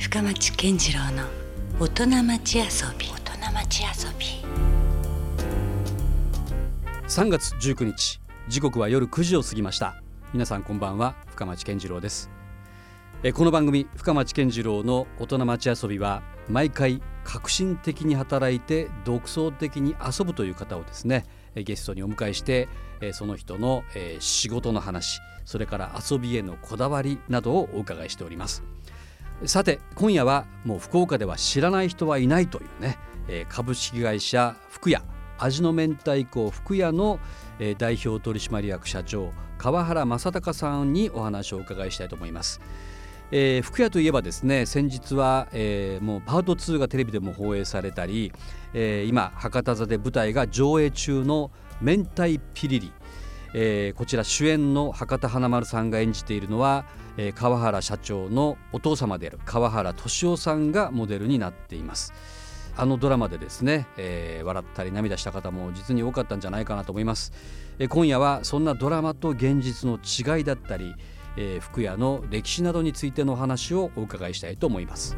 [0.00, 1.24] 深町健次郎の
[1.78, 2.64] 大人町遊
[2.98, 3.06] び。
[3.06, 4.26] 大人町遊び。
[7.06, 8.18] 3月19日
[8.48, 10.02] 時刻は夜9時を過ぎました。
[10.32, 12.30] 皆さんこんばんは深町健次郎です。
[13.22, 22.70] えこの番組深町健次郎の大人町遊びは毎回革新的に働いて独創的に遊ぶという方をですねえゲストにお迎えして
[23.02, 28.64] えその人のえ仕事の話それから遊びへのこだわりなどをお伺いしております
[29.46, 35.02] さて今夜はもう福岡では知らない人はいないというねえ株式会社福屋
[35.38, 37.18] 味の明太子福屋の
[37.58, 42.60] え代表取締役社長川原正隆さんにお話をお伺いしたいと思います。
[43.32, 48.32] えー、福屋といえばですね先日は、えー、もうパート2がテレビでも放映されたり、
[48.74, 52.92] えー、今博多座で舞台が上映中の「明太ピリリ」
[53.54, 56.84] えー、こちら主演の博多華丸さんが演じているのは、
[57.16, 62.12] えー、川原社長のお父様である川原俊夫さんがモデルになっています。
[62.76, 67.32] あのドラマでですね、えー、笑ったり涙した方も実に多かったんじゃないかなと思います、
[67.78, 70.94] えー、今夜はそんなドラマと現実の違いだったり、
[71.36, 75.16] えー、福屋の歴史などについてのお話をお伺いしたいと思います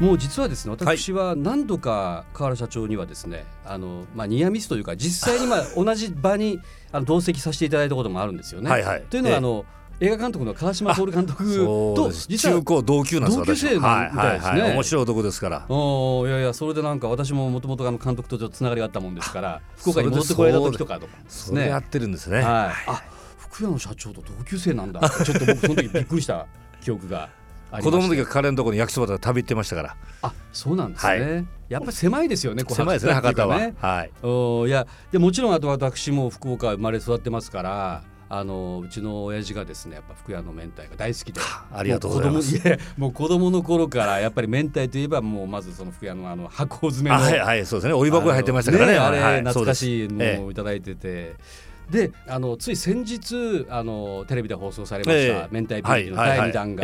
[0.00, 6.60] もう実はですね私は何度か河原社長にはですね、あのまあニアミスというか実際にまあ 同じ場に
[6.92, 8.70] あの同席させていただいたこともあるんですよね。
[8.70, 9.64] はいはい、というのは、あの
[9.98, 11.56] 映画監督の川島徹監督
[11.96, 15.66] と実は中高同級なんです同級生みたいですね、面白い男ですから。
[15.70, 23.02] おいやいやそれでなんか私ももともと監督とちょっとつながりがあったもんですから福岡に戻ってこられた時とかとかそれやってるんですね、はい、あ
[23.38, 25.00] 福屋の社長と同級生なんだ。
[25.08, 26.46] ちょっと僕その時びっくりした
[26.82, 27.30] 記憶が
[27.70, 29.96] 子供の時は彼のところに焼きそばとか食べ行ってましたから。
[30.22, 34.10] あそうなんですね、はい、やっぱり狭いですよね狭いですね博多は、はい。
[34.22, 41.40] おいやでもちろんあと私も福岡生まれ育ってますからあのうちの親父がですねやっぱ福屋の明太が大好きで。
[41.72, 42.60] ありがとうございます。
[42.96, 47.22] もう子供の頃からやっぱり明太といえばもうまずその福屋のあの箱詰めの。
[47.22, 47.94] はいはいそうですね。
[47.94, 50.98] お湯箱入ってましたからね、ね、あれ懐かしいのを頂いてて。
[51.04, 51.66] ええ。
[51.90, 56.82] であのつい先日あのテレビで放送されました「明太ピリの第2弾が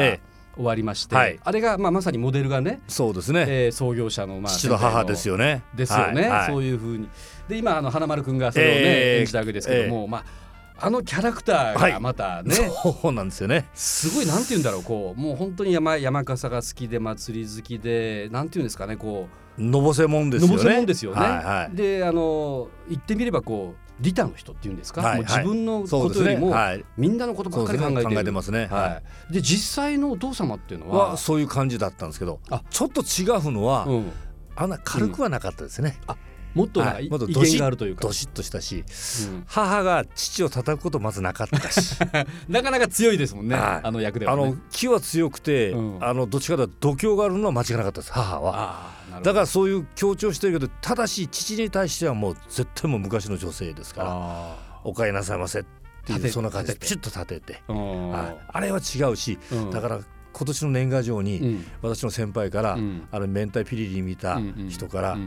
[0.54, 5.62] 終わりまして、はい、あれが、まあ、まさにモデルがねそうですね、えー、創業者の、まあ、父の母ですよね。
[5.74, 6.30] ですよね、はい。
[6.30, 7.08] はい、そういうふうに。
[7.48, 10.42] で今あの花丸君がそれをね、えー、演じたわけですけども、えー、まあ
[10.84, 13.68] あのキャラクターがまたね、はい、そうなんですよね。
[13.72, 15.20] すごいなんて言うんだろうこう。
[15.20, 19.62] もう本当に山山笠が好きで祭り好きでなんて言うんですかねこう。
[19.62, 20.56] のぼせもんですよね。
[20.56, 21.20] のぼせもんですよね。
[21.20, 26.52] はいはい、であの言ってみればこう利他の人っていうんですか、はいはい、もう自分のことよりも、ね。
[26.52, 28.66] はい、みんなのことばっかり考えてね、考えてますね。
[28.66, 31.16] はい、で実際のお父様っていうのは？
[31.16, 32.40] そういう感じだったんですけど
[32.70, 34.12] ちょっと違うのは、うん、
[34.56, 35.98] あんな軽くはなかったですね。
[36.08, 36.16] うん。
[36.54, 38.02] もっと威厳があるというか。
[38.02, 38.84] どしっとしたし、
[39.30, 41.96] うん、母が父を叩くことまずなかったし。
[42.48, 48.90] なかなか強いですもんね、はい、あの役では、ね、あの気は強くて、うん、あのどっちかというと度胸があるのは間違いなかったです母は
[49.20, 55.64] だからそういう強調してるけどただし父に対してはもう絶対もう昔の女性ですからお帰りなさいませっ
[56.04, 57.62] ていうそんな感じでピシッと立てて。
[57.68, 60.00] あれは違うし、うん、だから
[60.32, 62.78] 今年の年賀状に、私の先輩から、
[63.10, 65.18] あの明太ピリリ見た人から、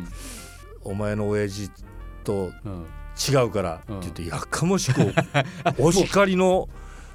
[0.83, 1.69] お前の親父
[2.23, 2.51] と
[3.29, 5.13] 違うからって言って、やかましく
[5.77, 6.67] お 叱りの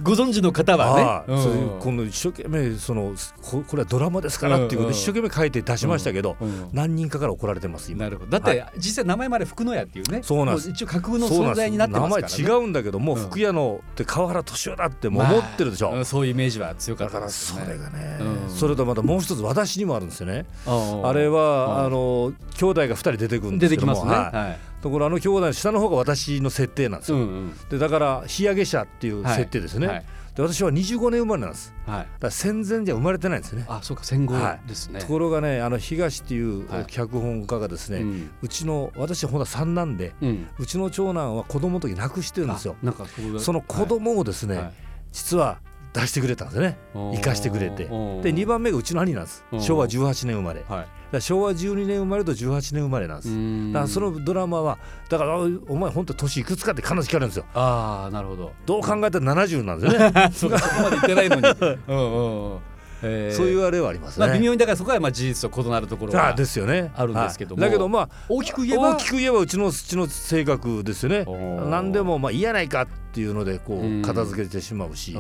[0.03, 6.37] ご存知の方はね、そういうこの一生懸命そのこれはドラマですからっていうことで一生懸命書いて出しましたけど、
[6.73, 8.31] 何人かから怒られてますなるほど。
[8.31, 10.21] だって実際名前まで福野屋っていうね。
[10.23, 10.71] そうなんです。
[10.71, 12.71] 一応架空の存在になってますから、名前違うん。
[12.73, 18.19] だけども、福屋のって川原敏夫だって思ってるでしょ、そういうイメージは強かっただからそれがね、
[18.49, 20.47] それとまたもう一つ私にもあるんですよね。
[20.67, 29.97] あれはあの兄弟が2人出てくるんですけども出てきますね、はいところあの兄弟の下の方が私の設定なんですよ、うんうん、でだから日上げ者っていう設定ですね、はい。
[29.97, 30.05] はい、
[30.35, 33.67] で私は25年生まれなんです、はい、だから戦前じゃ生まれてないんですね。
[33.69, 34.35] あそうか戦後
[34.67, 42.77] ですね、ところがねあの東っていう脚本家がですね、うん、うちの私はほん三男で、うん、うちの長男は子供の時亡くしてるんですよ。
[43.39, 44.73] その子供をですね、
[45.13, 45.61] 実は
[45.93, 46.79] 出してくれたんですね。
[46.95, 47.85] 生かしてくれて。
[47.85, 49.45] で2番目がうちの兄なんです。
[49.61, 53.73] 昭和18年生まれ、はい、昭和12年生まれと18年生まれなんです。
[53.73, 54.79] だからそのドラマは
[55.09, 57.47] だからお前本当年いくつかって必ず聞かれるんですよ。
[57.55, 58.53] ああなるほど。
[58.67, 60.31] どう考えたら70なんですよね。
[60.33, 61.43] そこまで言ってないのに。
[61.89, 62.59] うんうんうん
[63.03, 64.27] えー、そういうあれはありますね。
[64.27, 66.93] まあ、微妙にだからそこはまあ事実と異なるところがですよね。
[66.95, 68.95] あるんですけども、だけどまあ大きく言えば？
[68.95, 71.25] 大きく言えばうちのうちの性格ですよね。
[71.71, 75.17] 何でもまあ嫌ないかっていうのでこう片付けてしまうし、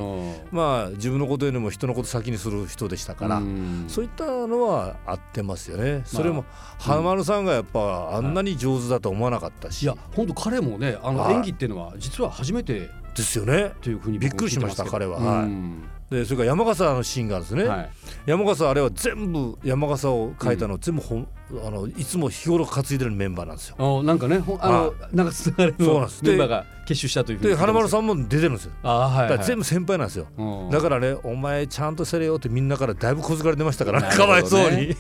[0.50, 3.42] まあ自分のことよりも人のこと先にする人でしたから、
[3.88, 6.02] そういったのはあってますよね。
[6.04, 6.44] それも
[6.78, 13.72] 花丸さんがやっぱあんなに上手だと思わなかったし、いや本当彼もねあの演技っていうのは実は初めてですよね。
[13.80, 15.18] というふうにびっくりしました彼は。
[15.18, 15.99] はい。
[16.10, 17.90] でそれから山笠のシーンがあるんですね、はい、
[18.26, 21.24] 山笠あれは全部山笠を書いたの、全部ほ
[21.66, 23.76] あのいつも日頃担いでるメンバーなんですよ。
[23.78, 28.72] あなんかねあのなんかつながれのメンバーが結集したというで花丸さんも出てるんですよ。
[28.82, 30.26] あはい、はい、全部先輩なんですよ。
[30.70, 34.94] だからねお前ちゃんとせれよってみんなからだいぶ小づかれてましたから、ね、かわいそうに。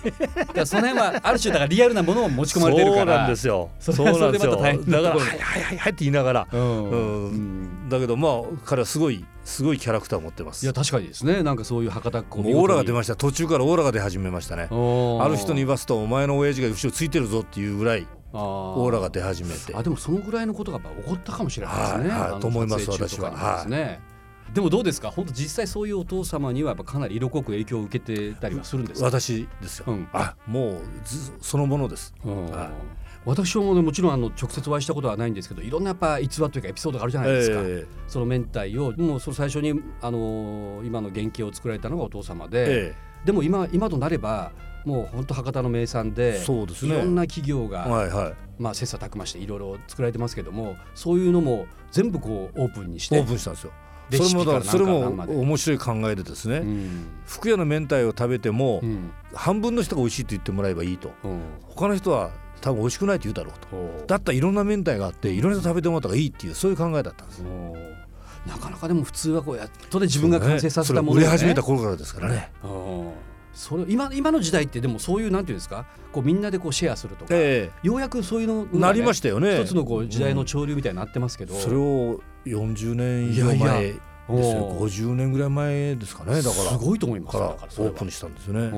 [0.64, 3.04] その辺はある種だからリアルなものを持ち込まれてるから。
[3.04, 3.70] そうなんですよ。
[3.80, 4.52] そうなんですよ。
[4.52, 6.96] だからはいはいはいはいって言いながら、うん、う
[7.30, 8.32] ん、だけどまあ
[8.64, 10.64] 彼はすごいすごいキャラクターを持ってます。
[10.64, 11.42] いや確かにですね。
[11.42, 13.16] なんかそういう博多っ子オーラが出ました。
[13.16, 14.64] 途中からオーラが出始めましたね。
[14.64, 14.66] あ
[15.28, 19.74] る人に言わすとお前の親父が後ろついてるぞっていうぐらいオーラが出始めて。
[19.74, 24.00] あでもそのぐらいのことが起こったかもしれないですね、はいはい、と思います私は、はい。
[24.54, 25.12] でもどうですか？
[25.12, 29.06] 本当実際そういうお父様にはやっぱかなり色濃く影響を受けてたりはするんですか？
[29.06, 30.80] 私ですよ、うん、あもう
[31.40, 33.00] そのものです、はい。
[33.24, 38.92] 私も、ね、もちろんあの直接お会いしたことはないんですけどいろんなやっぱ逸話というかエピソードがあるじゃないですか、えー、その明太を。
[38.96, 44.50] もうその最初にあの今の原型を作られたのがお父様で、えー、でも今今となれば
[44.84, 48.34] もう本当博多の名産でそうです、ね、いろんな企業が、はいはい。
[48.58, 53.72] まあ、切磋琢磨していろいろ作られてますけどもそういうのも全部こうオープンにしてオープンしたんですよ。
[54.10, 64.06] それもだそれも面白い考えでですね、うん、福屋の明太を食べても、うん、半分の人が美味しいと言ってもらえばいいと、うん、他の人は多分美味しくないって言うだろうと。
[64.06, 67.42] だったらいろんな明太があっていろんな人食べてもらった方がいいっていうそういう考えだったんです
[68.46, 72.50] なかなかでも普通はこうやっとで自分が完成させたもの、ね、売れ始めた頃からですからね。
[73.52, 75.86] それ今今の時代ってでもそういうなんていうんですか？
[76.12, 79.60] こうみんなでこうシェアするとか、えー、ようやくそういうの、ね、なりましたよね。
[79.60, 83.96] 一つのこう時代の潮流みたいになってますけど、うん、それを40年以上前です
[84.34, 84.76] よ。
[84.80, 86.52] 50年ぐらい前ですかねだから。
[86.70, 87.38] すごいと思います。
[87.38, 88.70] からオープンしたんですよね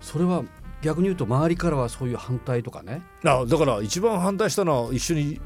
[0.00, 0.42] それは
[0.84, 5.40] 逆に言うと周りからはそういう反対とかねあだから一番反対したのは一緒に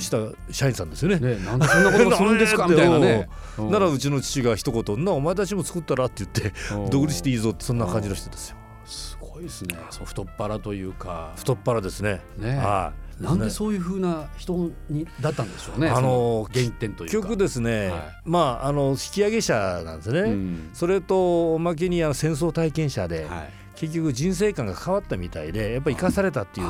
[0.00, 0.18] した
[0.52, 1.18] 社員さんですよね。
[1.18, 3.28] ねなんでそんなことするんですかみたいなね。
[3.58, 8.56] ならうちの父が一言「なお前たちも作ったら」って言って独立していいぞってそんな感じの人ですよ。
[8.84, 12.20] すごいですねそう太っ腹というか太っ腹ですね。
[12.38, 15.88] ねはいなんでそういうふうな人にだったんでしょうね。
[15.88, 19.54] あの原点という結局ですね、はい、まああの引き上げ者
[19.84, 20.20] なんですね。
[20.20, 26.66] うん、それとおまけにあの戦争体験者で、はい、結局人生観が変わったみたいでやっぱり生かされたっていう。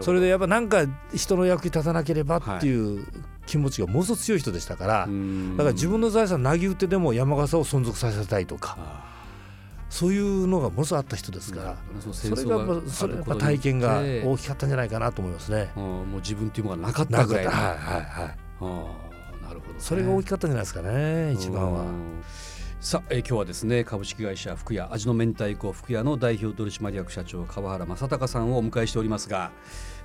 [0.00, 0.84] それでやっぱなんか
[1.14, 3.06] 人の役に立たなければっていう
[3.46, 9.10] 気持ちがものすごく強い人でしたから、だから自分の財産なぎ打ってでも山笠を存続させたいとか。
[9.90, 15.72] そういうのがものすごくあった人ですから、それがそれやっぱ体験が大きかったんじゃないかなと思いますね。
[15.74, 19.42] もう自分っていうものがなかったぐらいはいはいはい。
[19.42, 21.86] なるほど、それが大きかったんじゃないですかね一番は。
[22.80, 29.50] さあ、えー、今日はですね株式会社福屋味の明太子福屋の代表取締役社長川原正隆さんをお迎えしておりますが、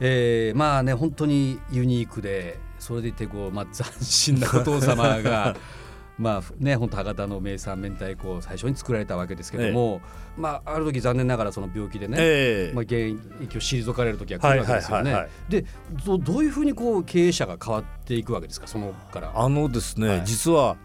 [0.01, 5.56] えー、まあね本当にユニークでそれでいてこう、まあ、斬新なお父様が
[6.19, 10.01] まあね本当博多の名産明太子を最初に作られたわけですけども、
[10.38, 15.27] えまあある時残念ながらその病気でね、えまあ現役を退かれる時は来るわけですよね。
[15.48, 15.66] で
[16.06, 19.31] どどういうふうにこう経営者が変わっていくわけですかそのから。
[19.33, 20.75] あのですね、はい、実は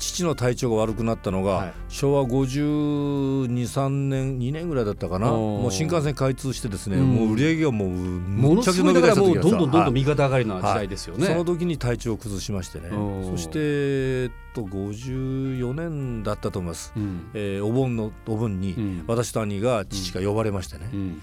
[0.00, 5.30] 父の体調が悪くなったのが、はい、昭和523年2年ぐらいだったかな。
[5.30, 12.88] もう新幹線開通してですね、うん、もう売り上げがもうものすごいだからもうどんどんどんどん右肩上がりな時代ですよね、はい、その時に体調を崩しましてね。
[12.90, 21.22] そしてえっと54年だったと思います、うん、えー、お盆のお盆に私と兄が父が呼ばれましてね、うん、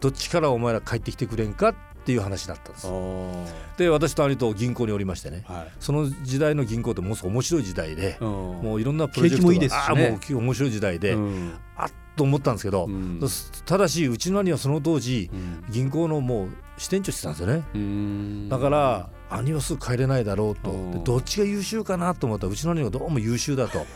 [0.00, 2.88] どっちからお前ら帰ってきてくれんかっていう話だったんです
[3.78, 13.20] で私と兄と銀行におりましてね、はい、その時代の銀行ってものすごく面白い時代でもういろんなプロジェクトがもいいですし、ね、もう面白い時代で、うん、あっと思ったんですけど、うん、
[13.66, 15.30] ただしうちの兄はその当時、
[15.70, 16.48] 銀行のもう
[16.78, 18.48] 支店長してたんですよね。
[18.48, 21.02] だから兄はすぐ帰れないだろうと。
[21.04, 23.86] どっちが優秀かなと思ったらうちの兄がどうも優秀だと。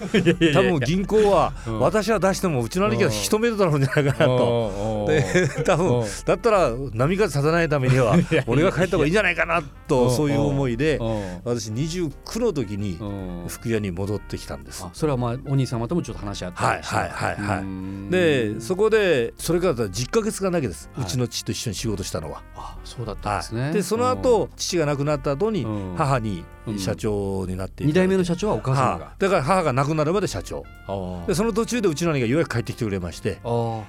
[0.52, 5.06] 多分銀行は私は出してもうちの兄が一目だろうんじゃないかなと。
[5.08, 10.98] で多分だったら波風させないためには 俺が帰った方がいいんじゃないかなとそういう思いで
[11.44, 12.98] 私29の時に
[13.48, 14.84] 福屋に戻ってきたんです。
[14.92, 17.62] それはまあお兄様ともちょっと話し合ってはいはいはいは
[18.08, 18.10] い。
[18.10, 20.90] でそこでそれから10か月間だけです。
[20.98, 22.42] うちの父と一緒に仕事したのは。
[22.56, 23.72] あそうだったんですね。
[23.72, 25.64] でその後父が亡くなった後に
[25.96, 26.44] 母に
[26.78, 29.14] 社長になって二代目の社長はお母様が？
[29.18, 30.64] だから母が亡くなるまで社長。
[31.26, 33.38] でその途中でうちの兄がようやく帰ってきてくれまして。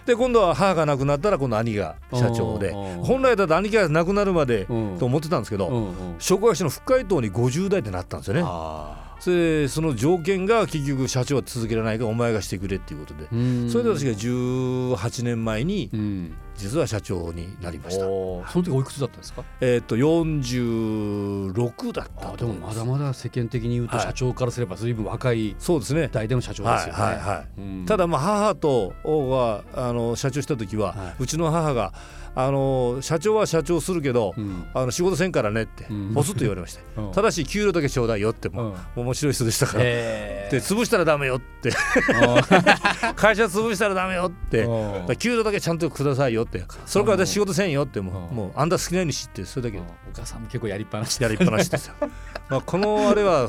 [0.05, 2.71] で今度は母が亡くなったら今度兄が社長で。
[2.71, 4.65] 本来だと兄貴が亡くなるまで
[4.99, 8.43] と思ってたんですけど職会社の副会頭に50代でなったんですよね。
[9.21, 13.27] それその条件が結局社長は続けられないからお前がしてくれっていうことで。
[13.69, 15.91] それで私が18年前に
[16.57, 18.01] 実は社長になりました。
[18.01, 19.43] その時おいくつだったんですか？
[19.61, 26.09] えっ、と46だったでもまだまだ世間的に言うと社長からすれば随分若いそうですね。
[26.11, 27.45] 代での社長ですよね、はいは
[27.83, 31.93] いただまあ母とがあの社長した時は、はい、うちの母が
[32.33, 39.83] あの社長は社長するけど、うん、あの仕事せんからねってボスッと言われまして、 うん、ただし給料だけちょうだいよっても、うん、面白い人でしたから。
[39.83, 41.71] で潰したらダメよって。
[43.15, 44.67] 会社潰したらダメよって。
[45.17, 46.63] 給料だけちゃんとくださいよって。
[46.85, 49.77] それから私仕事せんよってもうもうあんた好きなように知ってそれだけ。
[49.79, 49.83] お
[50.13, 51.95] 母さんも結構やりっぱなしやりっぱなしですよ。
[52.49, 53.47] まあこのあれは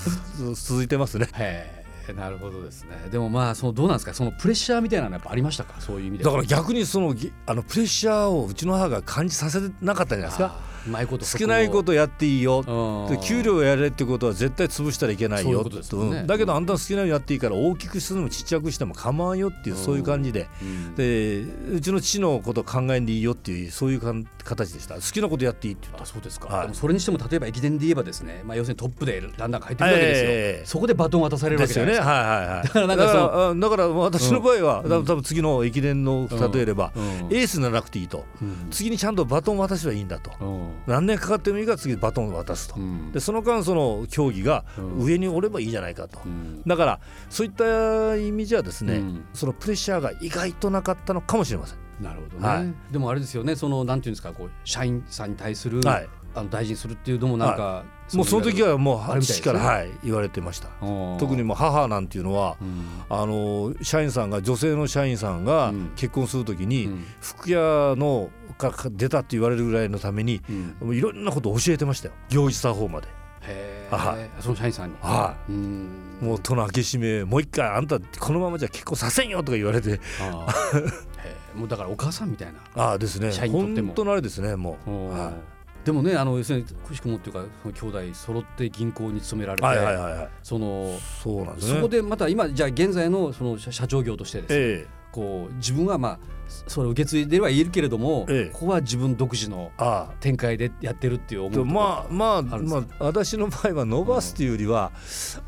[0.54, 1.81] 続いてますね。
[2.16, 2.96] なるほどですね。
[3.10, 4.14] でもまあそのどうなんですか？
[4.14, 5.80] そのプレッシャーみたいなのやっぱありましたか？
[5.80, 7.14] そういう意味でだから逆にその
[7.46, 10.71] あのプレッシャーをうちの母が感じさせなかったんじゃないですか？
[10.86, 12.62] うまいこと好きないことやっていいよ。
[13.08, 15.64] で給料やれってことは絶対潰したらいけないよ。
[16.26, 20.48] だけどあんたの好きなようにやっていいから大きくしてもちっちゃくしても構わんよっていうそういう感じで,、
[20.96, 24.00] でうちの父のこと考えんでいいよっていうそういう
[24.44, 24.96] 形でした。
[24.96, 26.06] 好きなことやっていいって言った。
[26.06, 33.06] そうですか、はい、それにしても例えば駅伝で言えばですね、まあ、要するにトップでランナーが入ってくるわけですよ、えー、そこでバトン渡されるわけですよね、はいはいはい、だからなんか
[33.54, 37.02] だから私の場合は、うん、多分次の駅伝の例えれば、うん。
[37.30, 38.24] エースにならなくていいと、
[38.70, 40.30] 次にちゃんとバトン渡せばいいんだと、
[40.86, 42.76] 何年かかってもいいから次バトンを渡すと、
[43.12, 44.64] でその間その競技が
[44.98, 46.18] 上におればいいじゃないかと、
[46.66, 47.00] だから
[47.30, 49.02] そういった意味じゃですね、
[49.34, 51.78] そのプレッシャーが意外となかったのかもしれません。
[52.00, 54.12] なるほどね、はい、でもあれですよねそのなんていうん。
[54.12, 60.68] ですかこう社員さんに対する、はい、あの大事にするっていうのもなんか、はい、もうその時はもう父から、はい、言われてました
[61.18, 70.40] 特にもう母なんていうのは、うん、あの社員さんが女性の社員さんが結婚する時に、うん、服屋のが出たって言われるぐらいのために、
[70.80, 73.08] うん、いろんなことを教えてましたよ行事作法まで。
[73.44, 74.96] へえ、その社員さんに。
[75.00, 75.52] はい、
[76.24, 80.00] もう戸の開け閉めもう一回あんたこのままじゃ結婚させんよとか言われて。
[81.54, 82.60] もうだからお母さんみたいな。
[82.82, 83.30] ああですね。
[83.32, 83.88] 社員にとっても。
[83.88, 85.10] 本当のあれですねもう。
[85.10, 85.51] はい。
[85.84, 95.02] でもねあの要するにくしくもっていうか兄弟揃って銀行に勤められて、はいはいはいはい、そのそうなんです、ね、そこでまた今じゃあ現在のその社長業としてですね、ええ。
[95.12, 96.18] こう自分はまあ
[96.66, 99.72] それを受け継いでは言えるけれども、ええ、ここは自分独自の
[100.20, 104.92] 展開でやってるっていう思いまあまあまあ私の場合は伸ばすというよりは、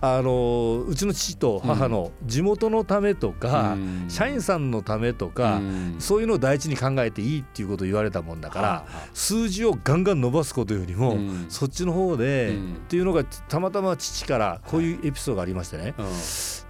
[0.03, 15.95] うん、あのうちの父と母の地元のためとか、うん、社員さんのためとか、うん、そういうのを第一に考えていいっていうことを言われたもんだから、数字をガンガン伸ばすことよりも、そっちの方で、っていうのがたまたま父からこういうエピソードがありましてね、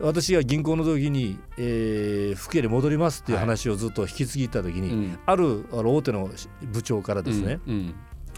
[0.00, 6.30] 私が銀行の時に、えー、福家で戻りますっていう話をずっと引き継ぎった時に、うん、あるあの大手の
[6.62, 7.94] 部長からですね、うん、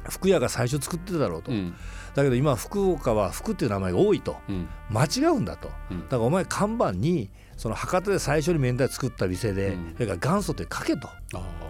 [0.08, 1.52] 福屋が最初作ってただろうと、
[2.14, 4.36] だけど今福岡は福っていう名前が多いと、
[4.90, 11.08] 間違うんだと、だからお前看板にその博多で最初に明太作った店で、それから元祖って書けと。
[11.08, 11.10] っ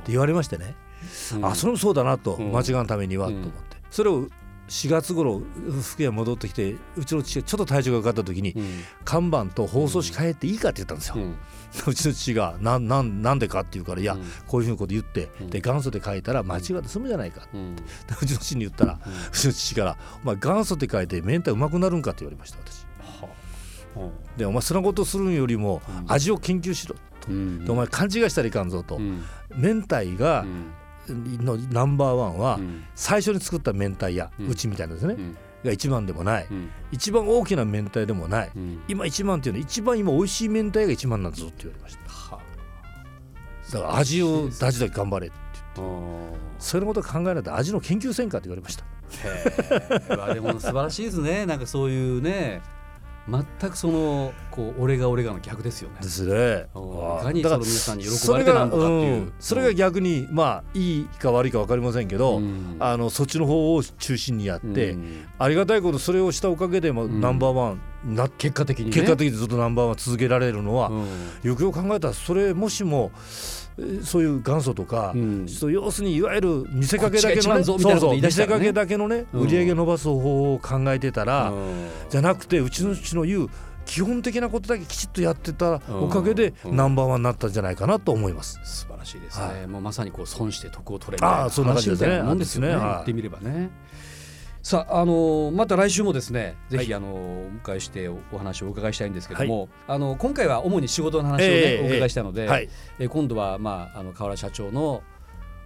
[0.05, 0.75] て言われましてね、
[1.43, 3.29] あそれもそうだなと、間違うためには。
[3.29, 3.77] と思って。
[3.91, 4.29] それを
[4.69, 5.43] 4月頃
[5.83, 11.17] 福屋戻ってきてうちの父がちょっと体調がかかった時に、うん、看板と包装紙変えていいかって言ったんですよ。
[11.87, 17.59] うちの父がなななんでかって言うから「いや、うん、こういうふうなこと言って、で元祖で書いたら間違って済むじゃないか」って、
[18.23, 19.01] うちの父に言ったら、
[19.33, 22.87] うちの父から「お前元祖って書いて明太うまくなるんか?」って言われました私。
[24.37, 27.29] でお前そんなことするんよりも味を研究しろと、
[27.65, 28.99] でお前勘違いしたらいかんぞと、
[29.57, 30.45] 明太が、
[31.09, 32.61] のナンバーワンは
[32.95, 35.17] 最初に作った明太屋、うちみたいなですね、
[35.67, 36.49] が一番でもない、
[36.93, 38.51] 一番大きな明太でもない、
[38.89, 41.99] 今一番っていうのは一番今美味しい明太が一番なんだぞって言われまし
[43.71, 45.37] た、だから味を大事だけ頑張れって
[45.77, 46.47] 言って。
[46.59, 48.85] それのこと考えないと味の研究せんかって言われました。
[48.85, 48.89] へ
[50.31, 50.35] え。
[50.35, 51.45] でも素晴らしいですね。
[51.45, 52.63] なんかそういうね
[53.29, 55.97] 全くそのこう俺が俺がの逆ですよね。
[56.01, 56.67] ですね。
[56.75, 59.33] いかにその皆さんに喜ばれてなんとかっていう。
[59.41, 62.41] それが逆にまあいいか悪いか分かりませんけど、
[62.79, 64.97] あのそっちの方を中心にやって、
[65.39, 70.93] ありがたいことそれをしたおかげでもナンバーワンな結果的に、結果的にずっとナンバーワン続けられるのは、
[71.43, 73.11] よくよく考えたらそれもしも。
[74.03, 81.53] そういう元祖とか、うん、要するにいわゆる見せかけだけの、ね、そうそう見せかけだけのね、売り上げ伸ばす方法を考えてたら、
[82.09, 83.51] じゃなくてうちのうちの言う
[83.85, 88.61] 基本的なことだけきちっとやってたおかげでナンバーワンになったんじゃないかなと思います。
[88.65, 89.47] 素晴らしいですね。
[89.47, 92.19] はい、もうまさにこう損して得を取れるああそんな感じですね。
[92.19, 92.69] なんですよね。
[92.69, 93.71] 言ってみればね。
[94.67, 102.69] さあ、あのまた来週もですねぜひ、あのお迎えしてお話をお伺いしたいんですけども、はい、あの今回は主に仕事の話をね、えー、お伺いしたので、はい、
[102.99, 105.05] え今度は、まあ、あの河原社長の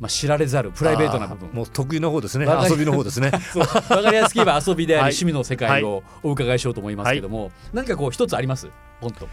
[0.00, 1.50] まあ、知られざるプライベートな部分。
[1.50, 2.46] もう得意な方ですね。
[2.70, 3.32] 遊びの方ですね。
[3.54, 8.68] わかりやすく言えば遊びであり、 趣味の世界をお伺いしようと思いますけども、何かこう一つあります？
[9.02, 9.28] ポンと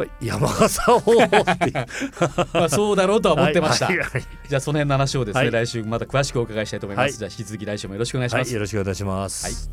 [0.00, 1.02] ぱり山笠を
[2.54, 4.08] まあそうだろうとは思ってました、はいはい、
[4.48, 9.70] じゃあその辺の話をですね、来週また詳しくお伺いしたいと思います、じゃあ引き続き来週もよろしくお願いします、よろしくお願いします、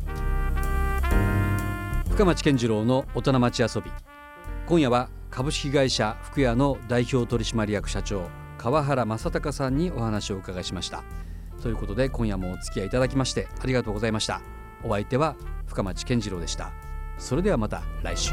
[2.10, 3.90] 深町健次郎の大人町遊び。
[4.66, 11.04] 今夜は株式会社福屋の代表取締役社長川原正隆さんにお話をお伺いしました。
[11.62, 14.42] ということで今夜もお付き合いいただきましてありがとうございました。
[14.84, 16.72] お相手は深町健次郎でした。
[17.18, 18.32] それではまた来週